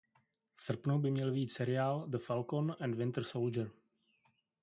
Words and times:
V 0.55 0.61
srpnu 0.61 0.99
by 0.99 1.11
měl 1.11 1.31
vyjít 1.31 1.51
seriál 1.51 2.05
The 2.07 2.17
Falcon 2.17 2.75
and 2.79 2.95
Winter 2.95 3.23
soldier. 3.23 3.69